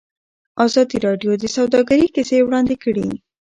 [0.65, 3.07] ازادي راډیو د سوداګري کیسې وړاندې کړي.